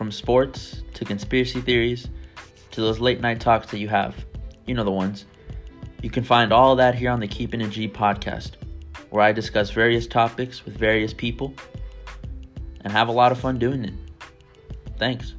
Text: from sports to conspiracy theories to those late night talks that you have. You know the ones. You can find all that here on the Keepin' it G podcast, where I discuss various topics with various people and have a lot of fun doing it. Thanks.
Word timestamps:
from 0.00 0.10
sports 0.10 0.82
to 0.94 1.04
conspiracy 1.04 1.60
theories 1.60 2.08
to 2.70 2.80
those 2.80 3.00
late 3.00 3.20
night 3.20 3.38
talks 3.38 3.66
that 3.66 3.76
you 3.76 3.86
have. 3.86 4.16
You 4.64 4.72
know 4.72 4.82
the 4.82 4.90
ones. 4.90 5.26
You 6.00 6.08
can 6.08 6.24
find 6.24 6.54
all 6.54 6.74
that 6.76 6.94
here 6.94 7.10
on 7.10 7.20
the 7.20 7.28
Keepin' 7.28 7.60
it 7.60 7.68
G 7.68 7.86
podcast, 7.86 8.52
where 9.10 9.22
I 9.22 9.30
discuss 9.32 9.68
various 9.68 10.06
topics 10.06 10.64
with 10.64 10.74
various 10.74 11.12
people 11.12 11.52
and 12.80 12.90
have 12.90 13.08
a 13.08 13.12
lot 13.12 13.30
of 13.30 13.38
fun 13.38 13.58
doing 13.58 13.84
it. 13.84 13.92
Thanks. 14.96 15.34